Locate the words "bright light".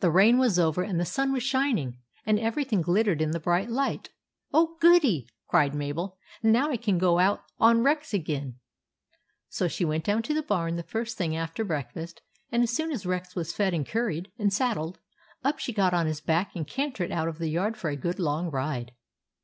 3.38-4.08